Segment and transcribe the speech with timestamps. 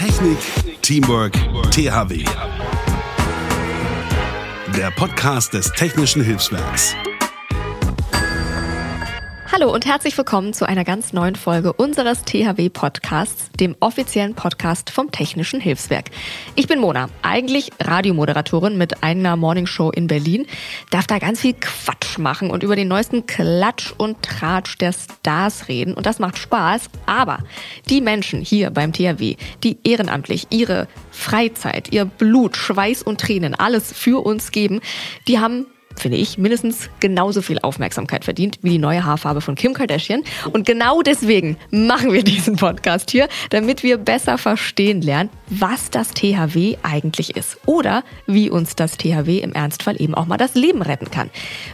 [0.00, 0.38] Technik,
[0.80, 1.34] Teamwork,
[1.72, 2.24] THW.
[4.74, 6.96] Der Podcast des Technischen Hilfswerks.
[9.52, 14.90] Hallo und herzlich willkommen zu einer ganz neuen Folge unseres THW Podcasts, dem offiziellen Podcast
[14.90, 16.04] vom Technischen Hilfswerk.
[16.54, 20.46] Ich bin Mona, eigentlich Radiomoderatorin mit einer Morningshow in Berlin,
[20.92, 25.66] darf da ganz viel Quatsch machen und über den neuesten Klatsch und Tratsch der Stars
[25.66, 27.40] reden und das macht Spaß, aber
[27.88, 33.92] die Menschen hier beim THW, die ehrenamtlich ihre Freizeit, ihr Blut, Schweiß und Tränen alles
[33.92, 34.80] für uns geben,
[35.26, 35.66] die haben
[36.00, 40.22] finde ich, mindestens genauso viel Aufmerksamkeit verdient wie die neue Haarfarbe von Kim Kardashian.
[40.52, 46.10] Und genau deswegen machen wir diesen Podcast hier, damit wir besser verstehen lernen, was das
[46.10, 50.82] THW eigentlich ist oder wie uns das THW im Ernstfall eben auch mal das Leben
[50.82, 51.30] retten kann.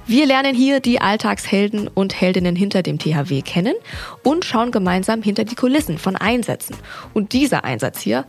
[0.07, 3.75] Wir lernen hier die Alltagshelden und Heldinnen hinter dem THW kennen
[4.23, 6.77] und schauen gemeinsam hinter die Kulissen von Einsätzen.
[7.15, 8.25] Und dieser Einsatz hier,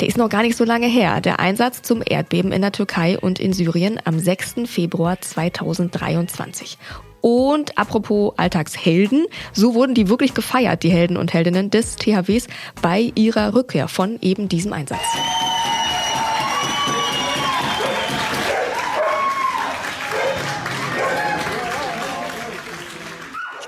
[0.00, 1.20] der ist noch gar nicht so lange her.
[1.20, 4.54] Der Einsatz zum Erdbeben in der Türkei und in Syrien am 6.
[4.66, 6.78] Februar 2023.
[7.20, 12.46] Und apropos Alltagshelden, so wurden die wirklich gefeiert, die Helden und Heldinnen des THWs,
[12.80, 15.00] bei ihrer Rückkehr von eben diesem Einsatz.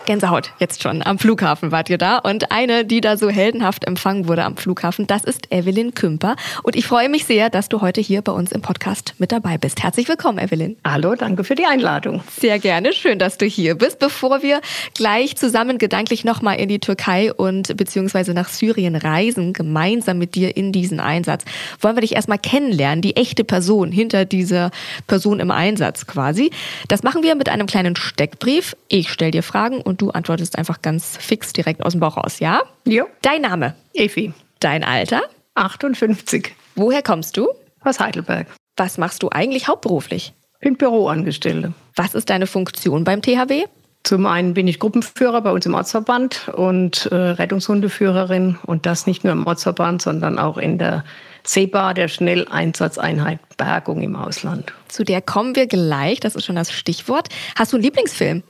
[0.06, 1.02] Gänsehaut jetzt schon.
[1.04, 2.18] Am Flughafen wart ihr da.
[2.18, 6.36] Und eine, die da so heldenhaft empfangen wurde am Flughafen, das ist Evelyn Kümper.
[6.62, 9.58] Und ich freue mich sehr, dass du heute hier bei uns im Podcast mit dabei
[9.58, 9.82] bist.
[9.82, 10.76] Herzlich willkommen, Evelyn.
[10.84, 12.22] Hallo, danke für die Einladung.
[12.30, 12.92] Sehr gerne.
[12.92, 13.98] Schön, dass du hier bist.
[13.98, 14.60] Bevor wir
[14.94, 20.56] gleich zusammen gedanklich nochmal in die Türkei und beziehungsweise nach Syrien reisen, gemeinsam mit dir
[20.56, 21.44] in diesen Einsatz,
[21.80, 24.70] wollen wir dich erstmal kennenlernen, die echte Person hinter dieser
[25.06, 26.50] Person im Einsatz quasi.
[26.88, 28.76] Das machen wir mit einem kleinen Steckbrief.
[28.88, 32.40] Ich stelle dir Fragen und du antwortest einfach ganz fix direkt aus dem Bauch raus,
[32.40, 32.62] ja?
[32.84, 33.06] Jo.
[33.22, 33.74] Dein Name?
[33.94, 34.32] Evi.
[34.60, 35.22] Dein Alter?
[35.54, 36.54] 58.
[36.74, 37.48] Woher kommst du?
[37.82, 38.46] Aus Heidelberg.
[38.76, 40.32] Was machst du eigentlich hauptberuflich?
[40.60, 41.72] Bin Büroangestellte.
[41.96, 43.64] Was ist deine Funktion beim THW?
[44.02, 49.24] Zum einen bin ich Gruppenführer bei uns im Ortsverband und äh, Rettungshundeführerin und das nicht
[49.24, 51.04] nur im Ortsverband, sondern auch in der
[51.44, 54.72] SEBA, der Schnelleinsatzeinheit Bergung im Ausland.
[54.88, 57.28] Zu der kommen wir gleich, das ist schon das Stichwort.
[57.56, 58.42] Hast du einen Lieblingsfilm?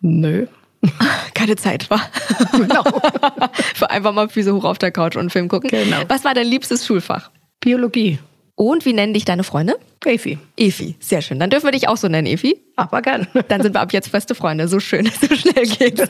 [0.00, 0.46] Nö.
[1.34, 2.00] Keine Zeit, war.
[2.52, 2.82] Genau.
[3.88, 5.68] einfach mal Füße hoch auf der Couch und einen Film gucken.
[5.70, 5.98] Genau.
[6.08, 7.30] Was war dein liebstes Schulfach?
[7.60, 8.18] Biologie.
[8.58, 9.76] Und wie nennen dich deine Freunde?
[10.06, 10.38] Efi.
[10.56, 11.38] Efi, sehr schön.
[11.38, 12.56] Dann dürfen wir dich auch so nennen, Efi.
[12.76, 13.26] Aber gern.
[13.48, 14.66] Dann sind wir ab jetzt feste Freunde.
[14.66, 16.02] So schön, so schnell geht's.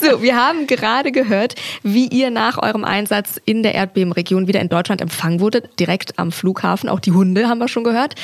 [0.00, 1.54] So, wir haben gerade gehört,
[1.84, 6.32] wie ihr nach eurem Einsatz in der Erdbebenregion wieder in Deutschland empfangen wurdet, direkt am
[6.32, 6.88] Flughafen.
[6.88, 8.16] Auch die Hunde haben wir schon gehört.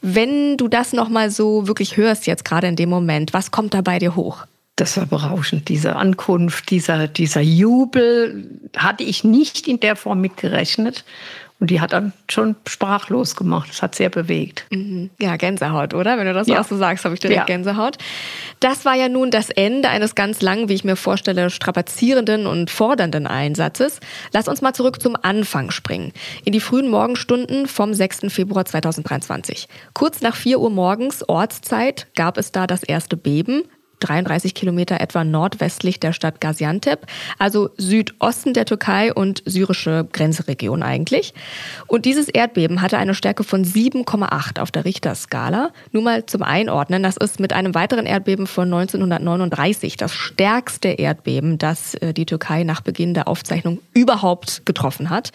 [0.00, 3.82] Wenn du das nochmal so wirklich hörst jetzt gerade in dem Moment, was kommt da
[3.82, 4.46] bei dir hoch?
[4.76, 11.04] Das war berauschend, diese Ankunft, dieser, dieser Jubel hatte ich nicht in der Form mitgerechnet.
[11.58, 13.70] Und die hat dann schon sprachlos gemacht.
[13.70, 14.66] Das hat sehr bewegt.
[14.70, 15.08] Mhm.
[15.18, 16.18] Ja, Gänsehaut, oder?
[16.18, 16.60] Wenn du das ja.
[16.60, 17.44] auch so sagst, habe ich direkt ja.
[17.44, 17.96] Gänsehaut.
[18.60, 22.70] Das war ja nun das Ende eines ganz langen, wie ich mir vorstelle, strapazierenden und
[22.70, 24.00] fordernden Einsatzes.
[24.34, 26.12] Lass uns mal zurück zum Anfang springen.
[26.44, 28.26] In die frühen Morgenstunden vom 6.
[28.28, 29.66] Februar 2023.
[29.94, 33.62] Kurz nach 4 Uhr morgens Ortszeit gab es da das erste Beben.
[34.00, 37.06] 33 Kilometer etwa nordwestlich der Stadt Gaziantep,
[37.38, 41.34] also Südosten der Türkei und syrische Grenzregion eigentlich.
[41.86, 45.70] Und dieses Erdbeben hatte eine Stärke von 7,8 auf der Richterskala.
[45.92, 51.58] Nur mal zum Einordnen, das ist mit einem weiteren Erdbeben von 1939 das stärkste Erdbeben,
[51.58, 55.32] das äh, die Türkei nach Beginn der Aufzeichnung überhaupt getroffen hat.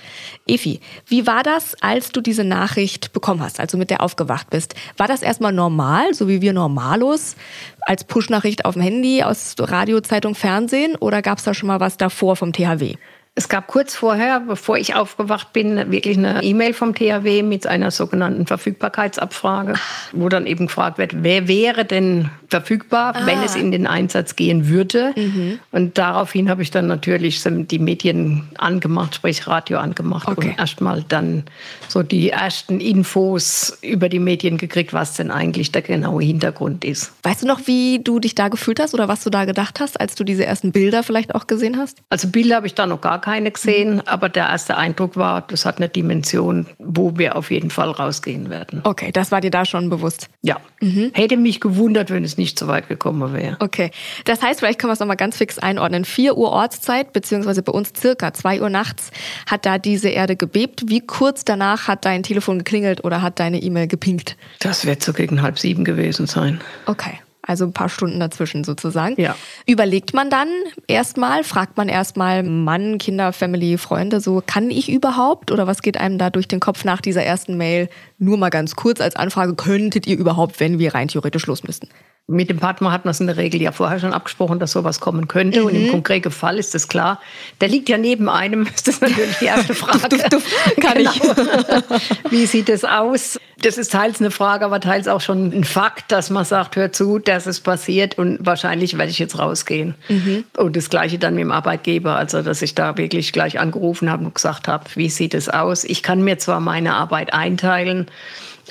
[0.48, 4.50] Efi, wie war das, als du diese Nachricht bekommen hast, als du mit der aufgewacht
[4.50, 4.76] bist?
[4.98, 7.36] War das erstmal normal, so wie wir normalos,
[7.82, 11.80] als Push-Nachricht auf dem Handy, aus Radio, Zeitung, Fernsehen oder gab es da schon mal
[11.80, 12.96] was davor vom THW?
[13.34, 17.90] Es gab kurz vorher, bevor ich aufgewacht bin, wirklich eine E-Mail vom THW mit einer
[17.90, 19.76] sogenannten Verfügbarkeitsabfrage,
[20.12, 23.26] wo dann eben gefragt wird, wer wäre denn verfügbar, ah.
[23.26, 25.14] wenn es in den Einsatz gehen würde.
[25.16, 25.60] Mhm.
[25.72, 30.50] Und daraufhin habe ich dann natürlich die Medien angemacht, sprich Radio angemacht okay.
[30.50, 31.46] und erstmal dann
[31.88, 37.14] so die ersten Infos über die Medien gekriegt, was denn eigentlich der genaue Hintergrund ist.
[37.24, 39.98] Weißt du noch, wie du dich da gefühlt hast oder was du da gedacht hast,
[40.02, 42.00] als du diese ersten Bilder vielleicht auch gesehen hast?
[42.10, 45.66] Also Bilder habe ich da noch gar keine gesehen, aber der erste Eindruck war, das
[45.66, 48.82] hat eine Dimension, wo wir auf jeden Fall rausgehen werden.
[48.84, 50.30] Okay, das war dir da schon bewusst?
[50.42, 50.60] Ja.
[50.82, 51.12] Mhm.
[51.14, 53.58] Hätte mich gewundert, wenn es nicht so weit gekommen wäre.
[53.60, 53.92] Okay,
[54.26, 56.06] das heißt, vielleicht können wir es nochmal ganz fix einordnen.
[56.06, 59.12] 4 Uhr Ortszeit, beziehungsweise bei uns circa 2 Uhr nachts,
[59.50, 60.84] hat da diese Erde gebebt.
[60.88, 64.38] Wie kurz danach hat dein Telefon geklingelt oder hat deine E-Mail gepinkt?
[64.60, 66.62] Das wird so gegen halb sieben gewesen sein.
[66.86, 67.20] Okay.
[67.52, 69.22] Also ein paar Stunden dazwischen sozusagen.
[69.22, 69.36] Ja.
[69.68, 70.48] Überlegt man dann
[70.88, 75.98] erstmal, fragt man erstmal Mann, Kinder, Family, Freunde, so kann ich überhaupt oder was geht
[75.98, 77.90] einem da durch den Kopf nach dieser ersten Mail?
[78.18, 81.90] Nur mal ganz kurz als Anfrage, könntet ihr überhaupt, wenn wir rein theoretisch los müssten?
[82.28, 85.00] Mit dem Partner hat man es in der Regel ja vorher schon abgesprochen, dass sowas
[85.00, 85.62] kommen könnte.
[85.62, 85.66] Mhm.
[85.66, 85.92] Und im mhm.
[85.92, 87.20] konkreten Fall ist das klar.
[87.60, 88.68] Der liegt ja neben einem.
[88.72, 90.08] Das ist natürlich die erste Frage.
[90.10, 90.76] duff, duff, duff.
[90.80, 91.12] Kann genau.
[91.14, 91.22] ich.
[92.32, 93.40] Wie sieht das aus?
[93.62, 96.92] Das ist teils eine Frage, aber teils auch schon ein Fakt, dass man sagt, hör
[96.92, 99.96] zu, dass es passiert und wahrscheinlich werde ich jetzt rausgehen.
[100.10, 100.46] Mhm.
[100.58, 102.16] Und das Gleiche dann mit dem Arbeitgeber.
[102.16, 105.84] Also, dass ich da wirklich gleich angerufen habe und gesagt habe, wie sieht es aus?
[105.84, 108.08] Ich kann mir zwar meine Arbeit einteilen,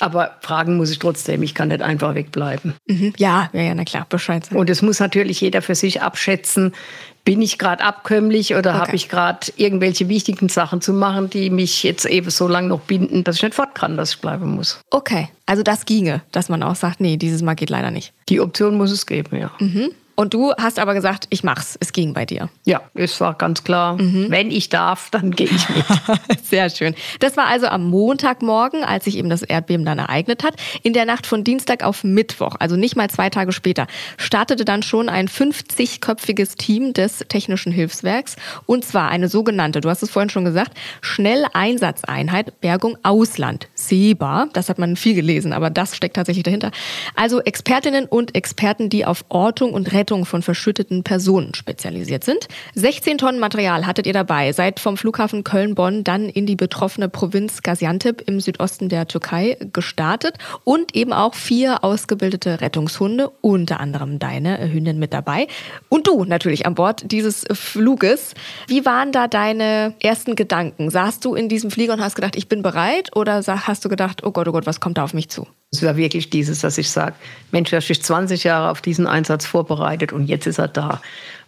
[0.01, 1.43] aber fragen muss ich trotzdem.
[1.43, 2.75] Ich kann nicht einfach wegbleiben.
[2.87, 3.13] Mhm.
[3.17, 4.59] Ja, ja, ja, na klar, Bescheid sagen.
[4.59, 6.73] Und es muss natürlich jeder für sich abschätzen,
[7.25, 8.81] bin ich gerade abkömmlich oder okay.
[8.81, 12.81] habe ich gerade irgendwelche wichtigen Sachen zu machen, die mich jetzt eben so lange noch
[12.81, 14.81] binden, dass ich nicht fort kann, dass ich bleiben muss.
[14.91, 18.13] Okay, also das ginge, dass man auch sagt, nee, dieses Mal geht leider nicht.
[18.29, 19.51] Die Option muss es geben, ja.
[19.59, 19.91] Mhm.
[20.21, 21.79] Und du hast aber gesagt, ich mach's.
[21.81, 22.51] Es ging bei dir.
[22.67, 23.97] Ja, es war ganz klar.
[23.97, 24.27] Mhm.
[24.29, 25.87] Wenn ich darf, dann gehe ich mit.
[26.45, 26.95] Sehr schön.
[27.21, 30.57] Das war also am Montagmorgen, als sich eben das Erdbeben dann ereignet hat.
[30.83, 33.87] In der Nacht von Dienstag auf Mittwoch, also nicht mal zwei Tage später,
[34.19, 38.37] startete dann schon ein 50-köpfiges Team des Technischen Hilfswerks.
[38.67, 43.69] Und zwar eine sogenannte, du hast es vorhin schon gesagt, Schnelleinsatzeinheit Bergung Ausland.
[43.75, 44.49] SEBA.
[44.53, 46.73] Das hat man viel gelesen, aber das steckt tatsächlich dahinter.
[47.17, 52.49] Also Expertinnen und Experten, die auf Ortung und Rettung Rettung von verschütteten Personen spezialisiert sind.
[52.75, 57.63] 16 Tonnen Material hattet ihr dabei, seid vom Flughafen Köln-Bonn dann in die betroffene Provinz
[57.63, 64.59] Gaziantep im Südosten der Türkei gestartet und eben auch vier ausgebildete Rettungshunde, unter anderem deine
[64.73, 65.47] Hündin mit dabei
[65.89, 68.35] und du natürlich an Bord dieses Fluges.
[68.67, 70.91] Wie waren da deine ersten Gedanken?
[70.91, 74.25] Saßt du in diesem Flieger und hast gedacht, ich bin bereit oder hast du gedacht,
[74.25, 75.47] oh Gott, oh Gott, was kommt da auf mich zu?
[75.73, 77.15] Es war wirklich dieses, dass ich sage,
[77.53, 81.01] Mensch, hast dich 20 Jahre auf diesen Einsatz vorbereitet und jetzt ist er da.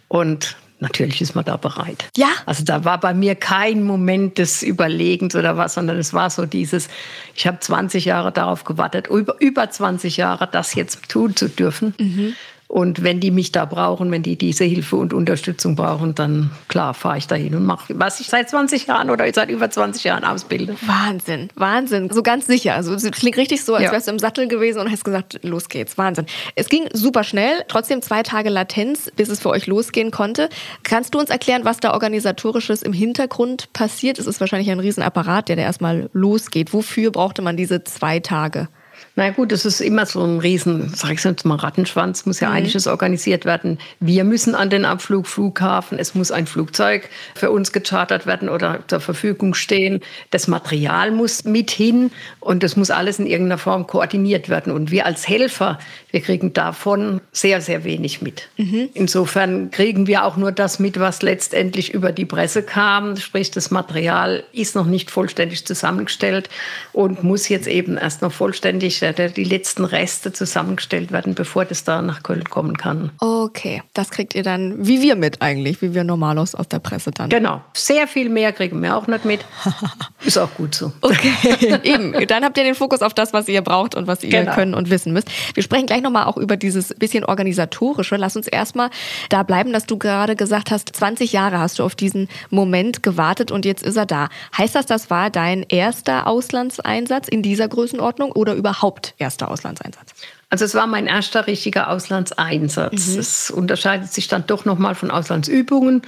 [0.07, 2.05] Und natürlich ist man da bereit.
[2.15, 2.29] Ja.
[2.45, 6.45] Also da war bei mir kein Moment des Überlegens oder was, sondern es war so
[6.45, 6.87] dieses,
[7.35, 11.93] ich habe 20 Jahre darauf gewartet, über, über 20 Jahre das jetzt tun zu dürfen.
[11.99, 12.35] Mhm.
[12.73, 16.95] Und wenn die mich da brauchen, wenn die diese Hilfe und Unterstützung brauchen, dann klar
[16.95, 20.23] fahre ich dahin und mache, was ich seit 20 Jahren oder seit über 20 Jahren
[20.23, 20.75] ausbilde.
[20.81, 22.09] Wahnsinn, Wahnsinn.
[22.09, 22.73] So ganz sicher.
[22.73, 23.91] Also es klingt richtig so, als ja.
[23.91, 25.99] wärst du im Sattel gewesen und hast gesagt, los geht's.
[25.99, 26.25] Wahnsinn.
[26.55, 30.49] Es ging super schnell, trotzdem zwei Tage Latenz, bis es für euch losgehen konnte.
[30.81, 34.17] Kannst du uns erklären, was da organisatorisches im Hintergrund passiert?
[34.17, 36.73] Es ist wahrscheinlich ein Riesenapparat, der da erstmal losgeht.
[36.73, 38.67] Wofür brauchte man diese zwei Tage?
[39.15, 42.49] Na gut, das ist immer so ein Riesen, sag ich jetzt mal, Rattenschwanz, muss ja
[42.49, 42.55] mhm.
[42.55, 43.77] einiges organisiert werden.
[43.99, 49.01] Wir müssen an den Abflugflughafen, es muss ein Flugzeug für uns gechartert werden oder zur
[49.01, 50.01] Verfügung stehen.
[50.31, 54.73] Das Material muss mit hin und das muss alles in irgendeiner Form koordiniert werden.
[54.73, 55.77] Und wir als Helfer,
[56.09, 58.49] wir kriegen davon sehr, sehr wenig mit.
[58.57, 58.89] Mhm.
[58.95, 63.15] Insofern kriegen wir auch nur das mit, was letztendlich über die Presse kam.
[63.17, 66.49] Sprich, das Material ist noch nicht vollständig zusammengestellt
[66.93, 72.01] und muss jetzt eben erst noch vollständig die letzten Reste zusammengestellt werden, bevor das da
[72.01, 73.11] nach Köln kommen kann.
[73.19, 77.11] Okay, das kriegt ihr dann, wie wir mit eigentlich, wie wir normalos aus der Presse
[77.11, 77.29] dann.
[77.29, 79.45] Genau, sehr viel mehr kriegen wir auch nicht mit.
[80.25, 80.93] Ist auch gut so.
[81.01, 81.33] Okay,
[81.83, 82.13] eben.
[82.27, 84.53] Dann habt ihr den Fokus auf das, was ihr braucht und was ihr genau.
[84.53, 85.29] können und wissen müsst.
[85.53, 88.15] Wir sprechen gleich nochmal auch über dieses bisschen organisatorische.
[88.15, 88.89] Lass uns erstmal
[89.29, 93.51] da bleiben, dass du gerade gesagt hast, 20 Jahre hast du auf diesen Moment gewartet
[93.51, 94.29] und jetzt ist er da.
[94.57, 100.13] Heißt das, das war dein erster Auslandseinsatz in dieser Größenordnung oder überhaupt überhaupt erster Auslandseinsatz?
[100.49, 103.07] Also es war mein erster richtiger Auslandseinsatz.
[103.07, 103.19] Mhm.
[103.19, 106.03] Es unterscheidet sich dann doch nochmal von Auslandsübungen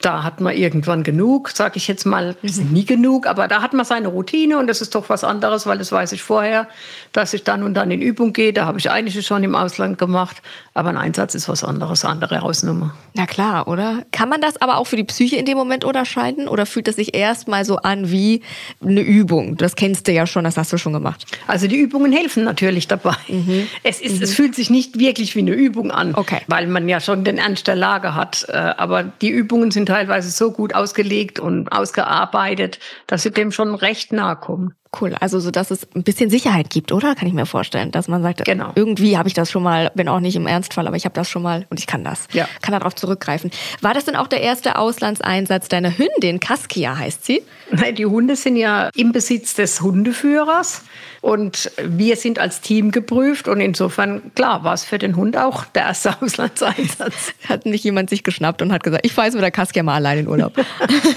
[0.00, 2.72] da hat man irgendwann genug, sage ich jetzt mal, mhm.
[2.72, 5.78] nie genug, aber da hat man seine Routine und das ist doch was anderes, weil
[5.78, 6.68] das weiß ich vorher,
[7.12, 8.52] dass ich dann und dann in Übung gehe.
[8.52, 10.40] Da habe ich eigentlich schon im Ausland gemacht,
[10.72, 12.94] aber ein Einsatz ist was anderes, andere Hausnummer.
[13.14, 14.04] Na klar, oder?
[14.10, 16.96] Kann man das aber auch für die Psyche in dem Moment unterscheiden oder fühlt es
[16.96, 18.40] sich erstmal so an wie
[18.82, 19.58] eine Übung?
[19.58, 21.26] Das kennst du ja schon, das hast du schon gemacht.
[21.46, 23.16] Also die Übungen helfen natürlich dabei.
[23.28, 23.66] Mhm.
[23.82, 24.22] Es, ist, mhm.
[24.22, 26.40] es fühlt sich nicht wirklich wie eine Übung an, okay.
[26.46, 28.46] weil man ja schon den Ernst der Lage hat.
[28.48, 32.78] Äh, aber die Übungen sind teilweise so gut ausgelegt und ausgearbeitet,
[33.08, 34.74] dass sie dem schon recht nahe kommen.
[34.98, 37.14] Cool, also so, dass es ein bisschen Sicherheit gibt, oder?
[37.14, 38.72] Kann ich mir vorstellen, dass man sagt, genau.
[38.74, 41.28] irgendwie habe ich das schon mal, bin auch nicht im Ernstfall, aber ich habe das
[41.30, 42.26] schon mal und ich kann das.
[42.32, 42.48] Ja.
[42.60, 43.52] Kann darauf zurückgreifen.
[43.82, 46.40] War das denn auch der erste Auslandseinsatz deiner Hündin?
[46.40, 47.42] Kaskia heißt sie?
[47.70, 50.82] Nein, die Hunde sind ja im Besitz des Hundeführers
[51.20, 55.66] und wir sind als Team geprüft und insofern, klar, war es für den Hund auch
[55.66, 57.32] der erste Auslandseinsatz.
[57.48, 59.94] Hat nicht jemand sich geschnappt und hat gesagt, ich fahre jetzt mit der Kaskia mal
[59.94, 60.54] allein in Urlaub?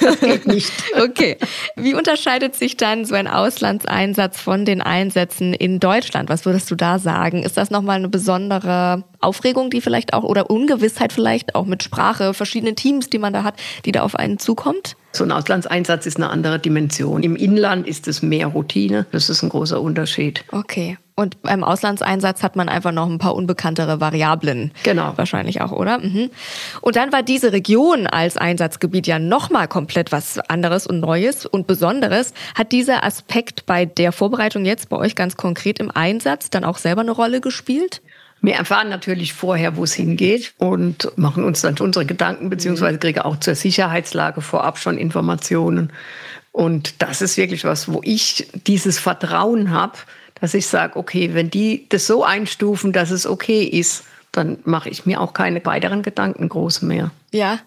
[0.02, 0.72] das geht nicht.
[0.96, 1.38] Okay.
[1.76, 6.28] Wie unterscheidet sich dann so ein Auslandseinsatz Auslandseinsatz von den Einsätzen in Deutschland.
[6.28, 7.44] Was würdest du da sagen?
[7.44, 12.34] Ist das nochmal eine besondere Aufregung, die vielleicht auch oder Ungewissheit vielleicht auch mit Sprache,
[12.34, 13.56] verschiedenen Teams, die man da hat,
[13.86, 14.98] die da auf einen zukommt?
[15.14, 17.24] So ein Auslandseinsatz ist eine andere Dimension.
[17.24, 19.06] Im Inland ist es mehr Routine.
[19.12, 20.44] Das ist ein großer Unterschied.
[20.52, 20.98] Okay.
[21.16, 24.72] Und beim Auslandseinsatz hat man einfach noch ein paar unbekanntere Variablen.
[24.82, 25.14] Genau.
[25.16, 26.00] Wahrscheinlich auch, oder?
[26.00, 26.32] Mhm.
[26.82, 31.68] Und dann war diese Region als Einsatzgebiet ja nochmal komplett was anderes und Neues und
[31.68, 32.34] Besonderes.
[32.56, 36.80] Hat dieser Aspekt bei der Vorbereitung jetzt bei euch ganz konkret im Einsatz dann auch
[36.80, 38.02] selber eine Rolle gespielt?
[38.42, 43.22] Wir erfahren natürlich vorher, wo es hingeht und machen uns dann unsere Gedanken, beziehungsweise kriegen
[43.22, 45.94] auch zur Sicherheitslage vorab schon Informationen.
[46.52, 49.98] Und das ist wirklich was, wo ich dieses Vertrauen habe,
[50.44, 54.90] dass ich sage, okay, wenn die das so einstufen, dass es okay ist, dann mache
[54.90, 57.12] ich mir auch keine weiteren Gedanken groß mehr.
[57.32, 57.60] Ja.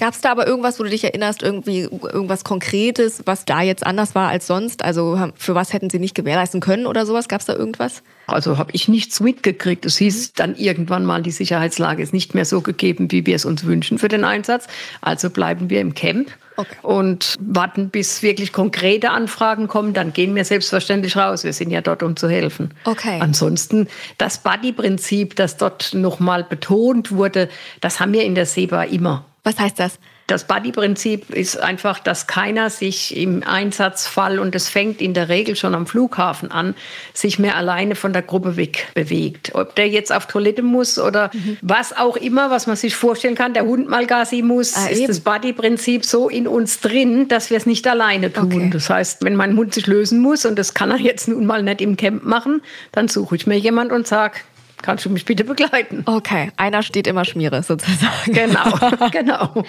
[0.00, 3.84] Gab es da aber irgendwas, wo du dich erinnerst, irgendwie irgendwas Konkretes, was da jetzt
[3.86, 4.82] anders war als sonst?
[4.82, 7.28] Also für was hätten sie nicht gewährleisten können oder sowas?
[7.28, 8.02] Gab es da irgendwas?
[8.26, 9.84] Also habe ich nichts mitgekriegt.
[9.84, 13.44] Es hieß dann irgendwann mal, die Sicherheitslage ist nicht mehr so gegeben, wie wir es
[13.44, 14.68] uns wünschen für den Einsatz.
[15.02, 16.30] Also bleiben wir im Camp.
[16.56, 16.76] Okay.
[16.80, 21.44] Und warten, bis wirklich konkrete Anfragen kommen, dann gehen wir selbstverständlich raus.
[21.44, 22.72] Wir sind ja dort, um zu helfen.
[22.84, 23.18] Okay.
[23.20, 27.50] Ansonsten das Buddy-Prinzip, das dort nochmal betont wurde,
[27.82, 29.26] das haben wir in der SEBA immer.
[29.42, 29.98] Was heißt das?
[30.30, 35.56] Das Buddy-Prinzip ist einfach, dass keiner sich im Einsatzfall, und es fängt in der Regel
[35.56, 36.76] schon am Flughafen an,
[37.14, 39.56] sich mehr alleine von der Gruppe wegbewegt.
[39.56, 41.56] Ob der jetzt auf Toilette muss oder mhm.
[41.62, 44.98] was auch immer, was man sich vorstellen kann, der Hund mal Gassi muss, ah, ist
[44.98, 45.08] eben.
[45.08, 48.52] das Buddy-Prinzip so in uns drin, dass wir es nicht alleine tun.
[48.52, 48.70] Okay.
[48.72, 51.64] Das heißt, wenn mein Hund sich lösen muss, und das kann er jetzt nun mal
[51.64, 54.38] nicht im Camp machen, dann suche ich mir jemand und sage,
[54.82, 56.02] kannst du mich bitte begleiten?
[56.06, 58.32] Okay, einer steht immer Schmiere sozusagen.
[58.32, 59.64] Genau, genau.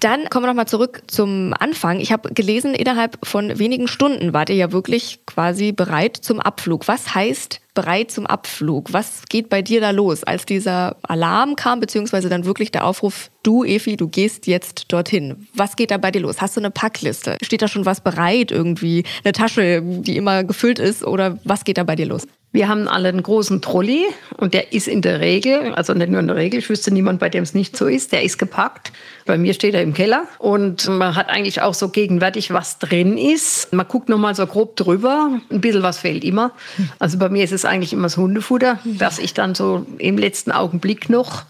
[0.00, 2.00] Dann kommen wir nochmal zurück zum Anfang.
[2.00, 6.88] Ich habe gelesen, innerhalb von wenigen Stunden wart ihr ja wirklich quasi bereit zum Abflug.
[6.88, 8.92] Was heißt bereit zum Abflug?
[8.92, 13.30] Was geht bei dir da los, als dieser Alarm kam, beziehungsweise dann wirklich der Aufruf,
[13.44, 15.46] du Efi, du gehst jetzt dorthin?
[15.54, 16.40] Was geht da bei dir los?
[16.40, 17.36] Hast du eine Packliste?
[17.42, 19.04] Steht da schon was bereit irgendwie?
[19.22, 21.04] Eine Tasche, die immer gefüllt ist?
[21.04, 22.26] Oder was geht da bei dir los?
[22.52, 24.06] Wir haben alle einen großen Trolley
[24.38, 27.20] und der ist in der Regel, also nicht nur in der Regel, ich wüsste niemand,
[27.20, 28.92] bei dem es nicht so ist, der ist gepackt.
[29.26, 33.18] Bei mir steht er im Keller und man hat eigentlich auch so gegenwärtig, was drin
[33.18, 33.72] ist.
[33.72, 36.52] Man guckt nochmal so grob drüber, ein bisschen was fehlt immer.
[36.98, 40.52] Also bei mir ist es eigentlich immer das Hundefutter, das ich dann so im letzten
[40.52, 41.42] Augenblick noch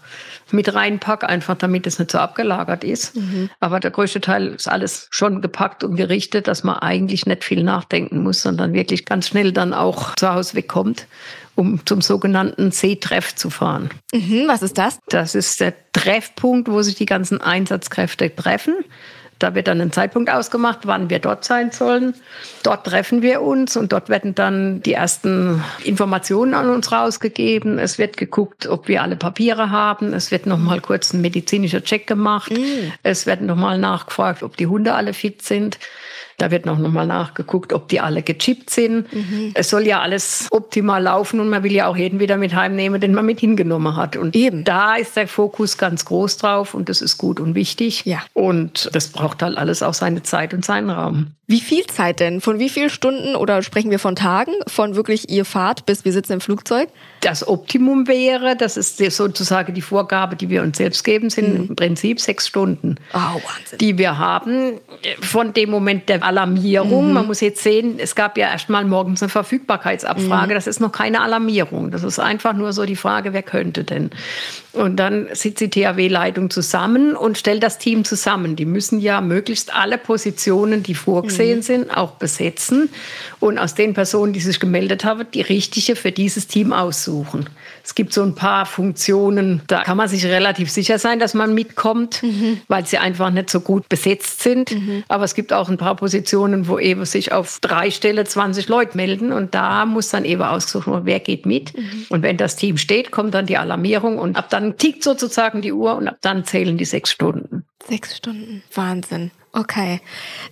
[0.51, 3.15] mit reinpacke, einfach damit es nicht so abgelagert ist.
[3.15, 3.49] Mhm.
[3.59, 7.63] Aber der größte Teil ist alles schon gepackt und gerichtet, dass man eigentlich nicht viel
[7.63, 11.05] nachdenken muss, sondern wirklich ganz schnell dann auch zu Hause wegkommt,
[11.57, 13.89] um zum sogenannten Seetreff zu fahren.
[14.13, 14.99] Mhm, was ist das?
[15.09, 18.75] Das ist der Treffpunkt, wo sich die ganzen Einsatzkräfte treffen.
[19.39, 22.15] Da wird dann ein Zeitpunkt ausgemacht, wann wir dort sein sollen.
[22.63, 27.77] Dort treffen wir uns und dort werden dann die ersten Informationen an uns rausgegeben.
[27.77, 30.13] Es wird geguckt, ob wir alle Papiere haben.
[30.13, 32.51] Es wird nochmal kurz ein medizinischer Check gemacht.
[32.51, 32.91] Mm.
[33.03, 35.77] Es wird nochmal nachgefragt, ob die Hunde alle fit sind.
[36.37, 39.11] Da wird noch mal nachgeguckt, ob die alle gechippt sind.
[39.11, 39.51] Mhm.
[39.55, 43.01] Es soll ja alles optimal laufen und man will ja auch jeden wieder mit heimnehmen,
[43.01, 44.15] den man mit hingenommen hat.
[44.15, 48.05] Und eben da ist der Fokus ganz groß drauf und das ist gut und wichtig.
[48.05, 48.19] Ja.
[48.33, 51.31] Und das braucht halt alles auch seine Zeit und seinen Raum.
[51.49, 52.41] Wie viel Zeit denn?
[52.41, 54.51] Von wie vielen Stunden oder sprechen wir von Tagen?
[54.67, 56.89] Von wirklich ihr Fahrt bis wir sitzen im Flugzeug?
[57.21, 61.67] Das Optimum wäre, das ist sozusagen die Vorgabe, die wir uns selbst geben, sind mhm.
[61.69, 63.77] im Prinzip sechs Stunden, oh, Wahnsinn.
[63.79, 64.73] die wir haben.
[65.21, 67.13] Von dem Moment der Alarmierung, mhm.
[67.13, 70.55] man muss jetzt sehen, es gab ja erst mal morgens eine Verfügbarkeitsabfrage, mhm.
[70.55, 71.91] das ist noch keine Alarmierung.
[71.91, 74.09] Das ist einfach nur so die Frage, wer könnte denn?
[74.73, 78.57] Und dann sitzt die THW-Leitung zusammen und stellt das Team zusammen.
[78.57, 81.61] Die müssen ja möglichst alle Positionen, die vorgesehen mhm.
[81.61, 82.89] sind, auch besetzen
[83.39, 87.49] und aus den Personen, die sich gemeldet haben, die richtige für dieses Team aussuchen.
[87.83, 91.53] Es gibt so ein paar Funktionen, da kann man sich relativ sicher sein, dass man
[91.53, 92.59] mitkommt, mhm.
[92.67, 94.71] weil sie einfach nicht so gut besetzt sind.
[94.71, 95.03] Mhm.
[95.07, 98.97] Aber es gibt auch ein paar Positionen, wo eben sich auf drei Stelle 20 Leute
[98.97, 101.77] melden und da muss dann eben ausgesucht werden, wer geht mit.
[101.77, 102.07] Mhm.
[102.09, 105.71] Und wenn das Team steht, kommt dann die Alarmierung und ab dann tickt sozusagen die
[105.71, 107.63] Uhr und ab dann zählen die sechs Stunden.
[107.87, 109.31] Sechs Stunden, Wahnsinn.
[109.57, 110.01] Okay.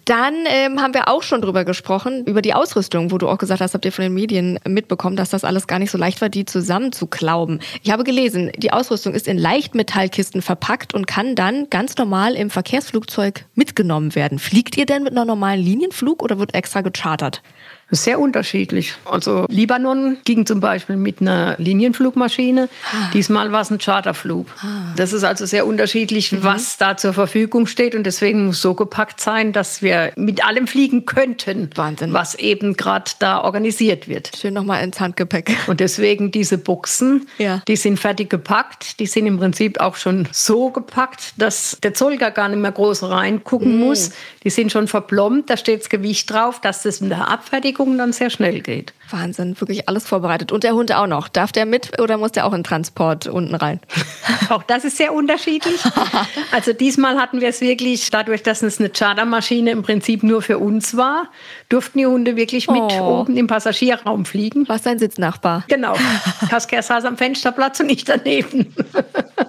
[0.05, 3.61] Dann ähm, haben wir auch schon drüber gesprochen, über die Ausrüstung, wo du auch gesagt
[3.61, 6.29] hast, habt ihr von den Medien mitbekommen, dass das alles gar nicht so leicht war,
[6.29, 7.59] die zusammenzuklauben.
[7.83, 12.49] Ich habe gelesen, die Ausrüstung ist in Leichtmetallkisten verpackt und kann dann ganz normal im
[12.49, 14.39] Verkehrsflugzeug mitgenommen werden.
[14.39, 17.43] Fliegt ihr denn mit einer normalen Linienflug oder wird extra gechartert?
[17.91, 18.95] Sehr unterschiedlich.
[19.05, 22.67] Also Libanon ging zum Beispiel mit einer Linienflugmaschine.
[22.91, 23.11] Ah.
[23.13, 24.47] Diesmal war es ein Charterflug.
[24.59, 24.93] Ah.
[24.95, 26.43] Das ist also sehr unterschiedlich, mhm.
[26.43, 27.93] was da zur Verfügung steht.
[27.93, 32.11] Und deswegen muss so gepackt sein, dass wir mit allem fliegen könnten, Wahnsinn.
[32.11, 34.31] was eben gerade da organisiert wird.
[34.35, 35.55] Schön nochmal ins Handgepäck.
[35.67, 37.61] Und deswegen diese Boxen, ja.
[37.67, 38.99] die sind fertig gepackt.
[38.99, 43.03] Die sind im Prinzip auch schon so gepackt, dass der Zoll gar nicht mehr groß
[43.03, 43.79] reingucken mhm.
[43.81, 44.11] muss.
[44.43, 48.13] Die sind schon verplombt, da steht das Gewicht drauf, dass das in der Abfertigung dann
[48.13, 48.93] sehr schnell geht.
[49.09, 50.51] Wahnsinn, wirklich alles vorbereitet.
[50.51, 51.27] Und der Hund auch noch.
[51.27, 53.79] Darf der mit oder muss der auch in Transport unten rein?
[54.49, 55.81] auch das ist sehr unterschiedlich.
[56.51, 60.57] also diesmal hatten wir es wirklich, dadurch, dass es eine Chartermaschine im Prinzip nur für
[60.57, 61.29] uns war,
[61.69, 63.21] durften die Hunde wirklich mit oh.
[63.21, 64.67] oben im Passagierraum fliegen.
[64.67, 65.63] Was sein Sitznachbar?
[65.67, 65.95] Genau.
[66.49, 68.73] Kasker saß am Fensterplatz und ich daneben.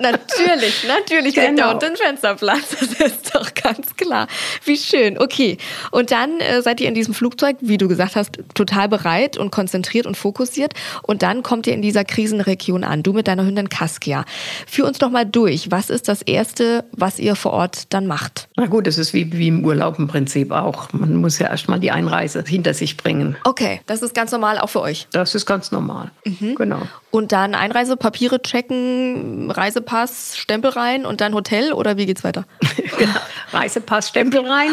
[0.01, 1.57] natürlich, natürlich genau.
[1.57, 2.77] der Hund den Fensterplatz.
[2.99, 4.27] Das ist doch ganz klar.
[4.65, 5.19] Wie schön.
[5.19, 5.59] Okay.
[5.91, 9.46] Und dann äh, seid ihr in diesem Flugzeug, wie du gesagt hast, total bereit und
[9.51, 10.75] konzentriert und fokussiert.
[11.03, 13.03] Und dann kommt ihr in dieser Krisenregion an.
[13.03, 14.25] Du mit deiner Hündin Kaskia.
[14.67, 15.71] Führ uns doch mal durch.
[15.71, 18.49] Was ist das Erste, was ihr vor Ort dann macht?
[18.57, 20.93] Na gut, es ist wie, wie im Urlaub im Prinzip auch.
[20.93, 23.37] Man muss ja erstmal die Einreise hinter sich bringen.
[23.45, 25.07] Okay, das ist ganz normal auch für euch.
[25.13, 26.11] Das ist ganz normal.
[26.25, 26.55] Mhm.
[26.57, 26.83] Genau.
[27.11, 32.45] Und dann Einreisepapiere checken, Reisepass, Stempel rein und dann Hotel oder wie geht's weiter?
[32.99, 33.21] genau.
[33.53, 34.71] Reisepass, Stempel rein.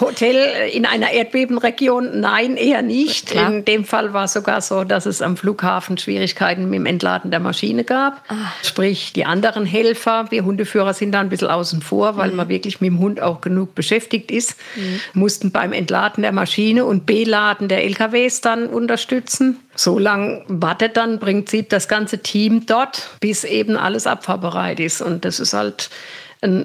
[0.00, 2.20] Hotel in einer Erdbebenregion?
[2.20, 3.30] Nein, eher nicht.
[3.30, 3.52] Klar.
[3.52, 7.30] In dem Fall war es sogar so, dass es am Flughafen Schwierigkeiten mit dem Entladen
[7.30, 8.22] der Maschine gab.
[8.28, 8.52] Ah.
[8.62, 12.36] Sprich, die anderen Helfer, wir Hundeführer sind da ein bisschen außen vor, weil mhm.
[12.36, 15.00] man wirklich mit dem Hund auch genug beschäftigt ist, mhm.
[15.14, 19.60] mussten beim Entladen der Maschine und Beladen der LKWs dann unterstützen.
[19.74, 25.00] So lange wartet dann, bringt sie das ganze Team dort, bis eben alles abfahrbereit ist.
[25.00, 25.90] Und das ist halt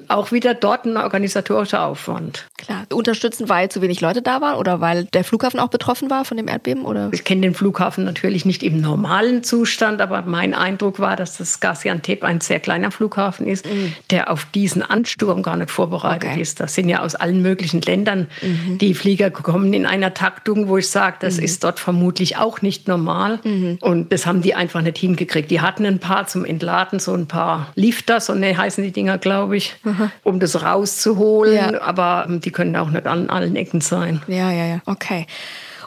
[0.08, 2.46] auch wieder dort ein organisatorischer Aufwand.
[2.56, 2.84] Klar.
[2.92, 6.36] Unterstützen, weil zu wenig Leute da waren oder weil der Flughafen auch betroffen war von
[6.36, 6.84] dem Erdbeben?
[6.84, 7.10] Oder?
[7.12, 11.58] Ich kenne den Flughafen natürlich nicht im normalen Zustand, aber mein Eindruck war, dass das
[11.58, 13.94] Gaziantep ein sehr kleiner Flughafen ist, mhm.
[14.10, 16.40] der auf diesen Ansturm gar nicht vorbereitet okay.
[16.40, 16.60] ist.
[16.60, 18.78] Das sind ja aus allen möglichen Ländern mhm.
[18.78, 21.44] die Flieger gekommen in einer Taktung, wo ich sage, das mhm.
[21.44, 23.40] ist dort vermutlich auch nicht normal.
[23.42, 23.78] Mhm.
[23.80, 25.50] Und das haben die einfach nicht hingekriegt.
[25.50, 29.18] Die hatten ein paar zum Entladen, so ein paar Lifter, so ne, heißen die Dinger,
[29.18, 30.10] glaube ich durch, Aha.
[30.22, 31.74] um das rauszuholen.
[31.74, 31.80] Ja.
[31.82, 34.22] Aber ähm, die können auch nicht an allen Ecken sein.
[34.26, 34.78] Ja, ja, ja.
[34.86, 35.26] Okay.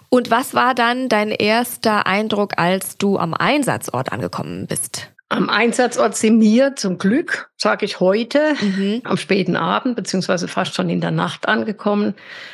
[0.10, 5.10] Und was war dann dein erster Eindruck, als du am Einsatzort angekommen bist?
[5.30, 9.02] Am Einsatzort sind wir zum Glück, sage ich heute, mhm.
[9.04, 12.14] am späten Abend beziehungsweise fast schon in der Nacht angekommen.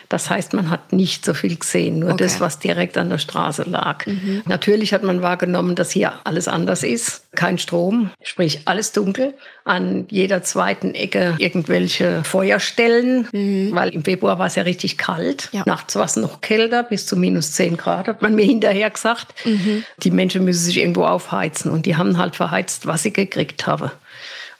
[0.10, 2.24] Das heißt, man hat nicht so viel gesehen, nur okay.
[2.24, 4.08] das, was direkt an der Straße lag.
[4.08, 4.42] Mhm.
[4.46, 7.26] Natürlich hat man wahrgenommen, dass hier alles anders ist.
[7.36, 9.36] Kein Strom, sprich alles dunkel.
[9.66, 13.70] An jeder zweiten Ecke irgendwelche Feuerstellen, mhm.
[13.74, 15.50] weil im Februar war es ja richtig kalt.
[15.52, 15.64] Ja.
[15.66, 19.34] Nachts war es noch kälter, bis zu minus 10 Grad, hat man mir hinterher gesagt.
[19.46, 19.84] Mhm.
[20.00, 23.68] Die Menschen müssen sich irgendwo aufheizen und die haben halt verheizt geheizt, was ich gekriegt
[23.68, 23.92] habe.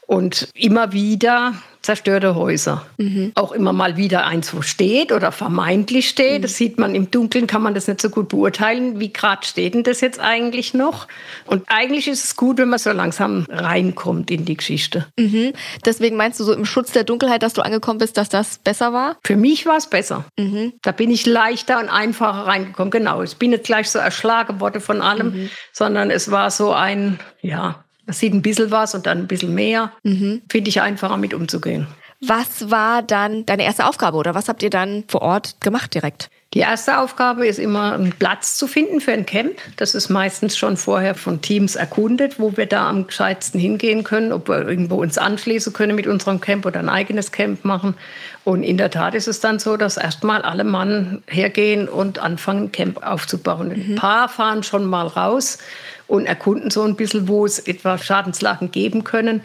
[0.06, 2.86] Und immer wieder zerstörte Häuser.
[2.98, 3.34] Mhm.
[3.36, 6.40] Auch immer mal wieder eins, wo steht oder vermeintlich steht.
[6.40, 6.42] Mhm.
[6.44, 9.00] Das sieht man im Dunkeln, kann man das nicht so gut beurteilen.
[9.00, 11.08] Wie gerade steht denn das jetzt eigentlich noch?
[11.46, 15.08] Und eigentlich ist es gut, wenn man so langsam reinkommt in die Geschichte.
[15.18, 15.54] Mhm.
[15.86, 18.94] Deswegen meinst du so im Schutz der Dunkelheit, dass du angekommen bist, dass das besser
[18.94, 19.18] war?
[19.24, 20.26] Für mich war es besser.
[20.38, 20.74] Mhm.
[20.84, 22.92] Da bin ich leichter und einfacher reingekommen.
[22.92, 23.24] Genau.
[23.24, 25.50] Ich bin nicht gleich so erschlagen worden von allem, mhm.
[25.74, 29.54] sondern es war so ein, ja, man sieht ein bisschen was und dann ein bisschen
[29.54, 29.92] mehr.
[30.04, 30.42] Mhm.
[30.50, 31.88] Finde ich einfacher mit umzugehen.
[32.26, 36.30] Was war dann deine erste Aufgabe oder was habt ihr dann vor Ort gemacht direkt?
[36.54, 39.58] Die erste Aufgabe ist immer, einen Platz zu finden für ein Camp.
[39.76, 44.32] Das ist meistens schon vorher von Teams erkundet, wo wir da am gescheitsten hingehen können,
[44.32, 47.96] ob wir irgendwo uns anschließen können mit unserem Camp oder ein eigenes Camp machen.
[48.44, 52.66] Und in der Tat ist es dann so, dass erstmal alle Mann hergehen und anfangen,
[52.66, 53.70] ein Camp aufzubauen.
[53.70, 53.94] Mhm.
[53.94, 55.58] Ein paar fahren schon mal raus
[56.08, 59.42] und erkunden so ein bisschen, wo es etwa Schadenslagen geben können.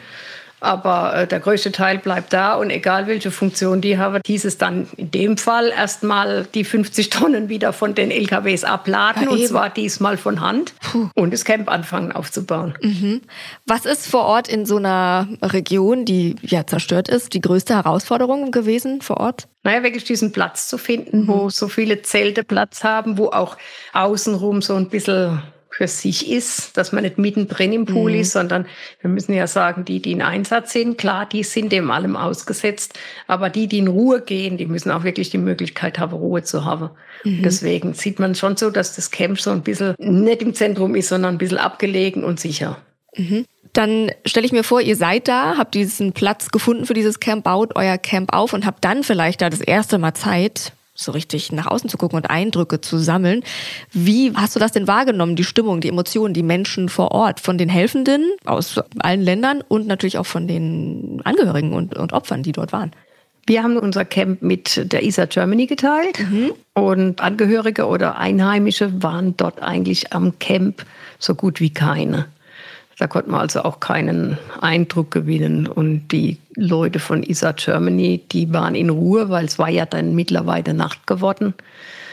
[0.61, 4.59] Aber äh, der größte Teil bleibt da und egal welche Funktion die haben, hieß es
[4.59, 9.47] dann in dem Fall erstmal die 50 Tonnen wieder von den LKWs abladen ja, und
[9.47, 11.09] zwar diesmal von Hand Puh.
[11.14, 12.77] und das Camp anfangen aufzubauen.
[12.83, 13.21] Mhm.
[13.66, 18.51] Was ist vor Ort in so einer Region, die ja zerstört ist, die größte Herausforderung
[18.51, 19.47] gewesen vor Ort?
[19.62, 21.29] Naja, wirklich diesen Platz zu finden, mhm.
[21.29, 23.57] wo so viele Zelte Platz haben, wo auch
[23.92, 25.40] außenrum so ein bisschen
[25.78, 28.18] für sich ist, dass man nicht mittendrin im Pool mhm.
[28.18, 28.66] ist, sondern
[29.00, 32.98] wir müssen ja sagen, die, die in Einsatz sind, klar, die sind dem allem ausgesetzt,
[33.28, 36.64] aber die, die in Ruhe gehen, die müssen auch wirklich die Möglichkeit haben, Ruhe zu
[36.64, 36.90] haben.
[37.22, 37.44] Mhm.
[37.44, 41.10] Deswegen sieht man schon so, dass das Camp so ein bisschen nicht im Zentrum ist,
[41.10, 42.78] sondern ein bisschen abgelegen und sicher.
[43.14, 43.44] Mhm.
[43.72, 47.44] Dann stelle ich mir vor, ihr seid da, habt diesen Platz gefunden für dieses Camp,
[47.44, 51.52] baut euer Camp auf und habt dann vielleicht da das erste Mal Zeit, so richtig
[51.52, 53.42] nach außen zu gucken und Eindrücke zu sammeln.
[53.92, 57.56] Wie hast du das denn wahrgenommen, die Stimmung, die Emotionen, die Menschen vor Ort, von
[57.56, 62.52] den Helfenden aus allen Ländern und natürlich auch von den Angehörigen und, und Opfern, die
[62.52, 62.90] dort waren?
[63.46, 66.52] Wir haben unser Camp mit der ISA Germany geteilt mhm.
[66.74, 70.84] und Angehörige oder Einheimische waren dort eigentlich am Camp
[71.18, 72.26] so gut wie keine.
[72.98, 75.68] Da konnte man also auch keinen Eindruck gewinnen.
[75.68, 80.14] Und die Leute von ISA Germany, die waren in Ruhe, weil es war ja dann
[80.16, 81.54] mittlerweile Nacht geworden.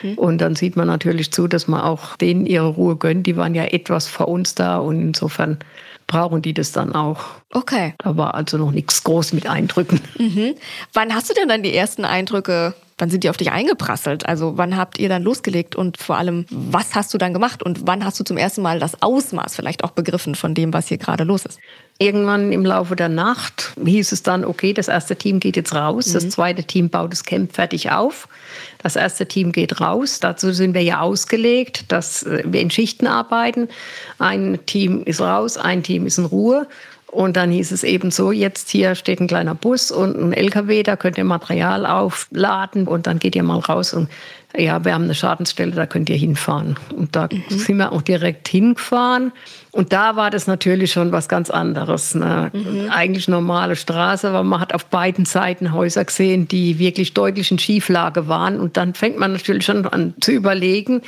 [0.03, 0.13] Mhm.
[0.13, 3.25] Und dann sieht man natürlich zu, dass man auch denen ihre Ruhe gönnt.
[3.25, 5.57] Die waren ja etwas vor uns da und insofern
[6.07, 7.25] brauchen die das dann auch.
[7.51, 7.95] Okay.
[7.97, 9.99] Da war also noch nichts groß mit Eindrücken.
[10.19, 10.53] Mhm.
[10.93, 14.25] Wann hast du denn dann die ersten Eindrücke wann sind die auf dich eingeprasselt?
[14.25, 17.85] Also wann habt ihr dann losgelegt und vor allem, was hast du dann gemacht und
[17.85, 20.97] wann hast du zum ersten Mal das Ausmaß vielleicht auch begriffen von dem, was hier
[20.97, 21.59] gerade los ist?
[21.97, 26.07] Irgendwann im Laufe der Nacht hieß es dann, okay, das erste Team geht jetzt raus,
[26.07, 26.13] mhm.
[26.13, 28.27] das zweite Team baut das Camp fertig auf.
[28.79, 30.19] Das erste Team geht raus.
[30.19, 33.67] Dazu sind wir ja ausgelegt, dass äh, wir in Schichten arbeiten.
[34.19, 36.67] Ein Team ist raus, ein Team ist in Ruhe.
[37.15, 40.83] Und dann hieß es eben so, jetzt hier steht ein kleiner Bus und ein LKW,
[40.83, 44.09] da könnt ihr Material aufladen und dann geht ihr mal raus und
[44.57, 46.77] ja, wir haben eine Schadensstelle, da könnt ihr hinfahren.
[46.95, 47.43] Und da mhm.
[47.49, 49.31] sind wir auch direkt hingefahren.
[49.75, 52.15] Und da war das natürlich schon was ganz anderes.
[52.15, 52.49] Ne?
[52.53, 52.89] Mhm.
[52.89, 57.59] Eigentlich normale Straße, aber man hat auf beiden Seiten Häuser gesehen, die wirklich deutlich in
[57.59, 58.61] Schieflage waren.
[58.61, 61.01] Und dann fängt man natürlich schon an zu überlegen,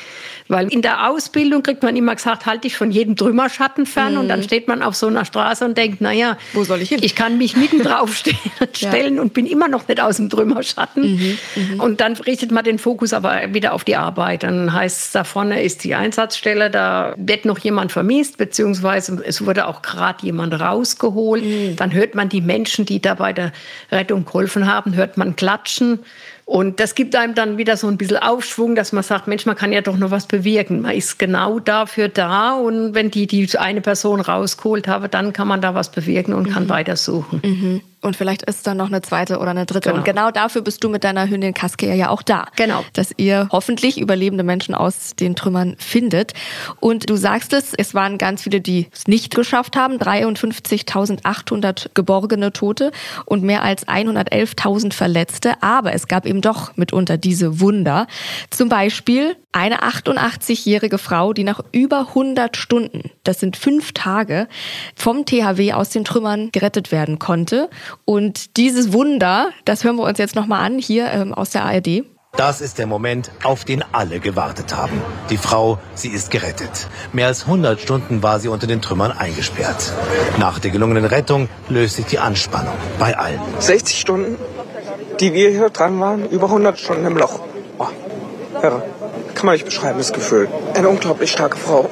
[0.49, 4.15] weil in der Ausbildung kriegt man immer gesagt, halte dich von jedem Trümmerschatten fern.
[4.15, 4.19] Mhm.
[4.19, 6.99] Und dann steht man auf so einer Straße und denkt, naja, wo soll ich hin?
[7.01, 8.17] Ich kann mich mitten drauf
[8.73, 9.21] stellen ja.
[9.21, 11.13] und bin immer noch nicht aus dem Trümmerschatten.
[11.13, 11.37] Mhm.
[11.55, 11.79] mhm.
[11.79, 14.43] Und dann richtet man den Fokus aber wieder auf die Arbeit.
[14.43, 19.45] Dann heißt es, da vorne ist die Einsatzstelle, da wird noch jemand vermisst, beziehungsweise es
[19.45, 21.43] wurde auch gerade jemand rausgeholt.
[21.43, 21.75] Mhm.
[21.75, 23.51] Dann hört man die Menschen, die da bei der
[23.91, 25.99] Rettung geholfen haben, hört man klatschen.
[26.47, 29.57] Und das gibt einem dann wieder so ein bisschen Aufschwung, dass man sagt, Mensch, man
[29.57, 30.81] kann ja doch noch was bewirken.
[30.81, 35.49] Man ist genau dafür da und wenn die, die eine Person rausgeholt habe, dann kann
[35.49, 36.53] man da was bewirken und mhm.
[36.53, 37.41] kann weitersuchen.
[37.43, 37.81] Mhm.
[38.01, 39.89] Und vielleicht ist dann noch eine zweite oder eine dritte.
[39.89, 39.97] Genau.
[39.97, 42.45] Und genau dafür bist du mit deiner Hündin Kaskea ja auch da.
[42.55, 42.85] Genau.
[42.93, 46.33] Dass ihr hoffentlich überlebende Menschen aus den Trümmern findet.
[46.79, 49.97] Und du sagst es, es waren ganz viele, die es nicht geschafft haben.
[49.97, 52.91] 53.800 geborgene Tote
[53.25, 55.53] und mehr als 111.000 Verletzte.
[55.61, 58.05] Aber es gab eben doch mitunter diese Wunder.
[58.51, 64.47] Zum Beispiel eine 88-jährige Frau, die nach über 100 Stunden, das sind fünf Tage,
[64.95, 67.69] vom THW aus den Trümmern gerettet werden konnte.
[68.05, 72.03] Und dieses Wunder, das hören wir uns jetzt nochmal an, hier ähm, aus der ARD.
[72.35, 75.01] Das ist der Moment, auf den alle gewartet haben.
[75.31, 76.87] Die Frau, sie ist gerettet.
[77.11, 79.91] Mehr als 100 Stunden war sie unter den Trümmern eingesperrt.
[80.37, 83.39] Nach der gelungenen Rettung löst sich die Anspannung bei allen.
[83.57, 84.37] 60 Stunden,
[85.19, 87.39] die wir hier dran waren, über 100 Stunden im Loch.
[87.79, 87.87] Oh,
[88.61, 88.83] Herr,
[89.33, 90.47] kann man nicht beschreiben, das Gefühl.
[90.75, 91.89] Eine unglaublich starke Frau.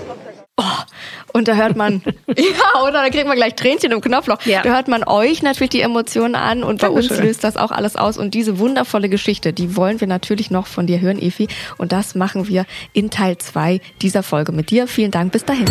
[1.35, 4.37] Und da hört man, ja, oder da kriegt man gleich Tränchen im Knopfloch.
[4.45, 4.61] Ja.
[4.61, 7.17] Da hört man euch natürlich die Emotionen an und bei Dankeschön.
[7.17, 8.17] uns löst das auch alles aus.
[8.17, 11.49] Und diese wundervolle Geschichte, die wollen wir natürlich noch von dir hören, Efi.
[11.77, 14.87] Und das machen wir in Teil 2 dieser Folge mit dir.
[14.87, 15.65] Vielen Dank, bis dahin.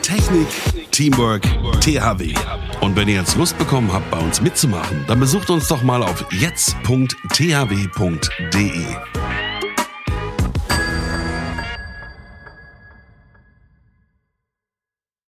[0.00, 0.46] Technik,
[0.92, 1.42] Teamwork,
[1.80, 2.32] THW.
[2.80, 6.04] Und wenn ihr jetzt Lust bekommen habt, bei uns mitzumachen, dann besucht uns doch mal
[6.04, 6.94] auf jetzt.thw.de.